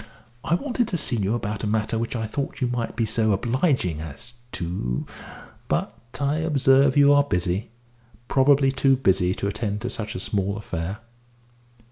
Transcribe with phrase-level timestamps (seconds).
[0.43, 3.33] I wanted to see you about a matter which I thought you might be so
[3.33, 5.05] obliging as to
[5.67, 7.69] But I observe you are busy
[8.27, 11.01] probably too busy to attend to such a small affair."